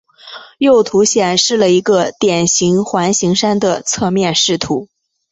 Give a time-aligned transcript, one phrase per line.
[0.57, 4.87] 右图显示了一个典型环形山的侧面视图。